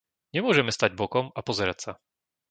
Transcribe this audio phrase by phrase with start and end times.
[0.35, 1.91] Nemôžeme stáť bokom a pozerať sa.